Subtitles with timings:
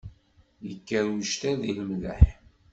[0.71, 2.23] Ikker uctal di lemleḥ.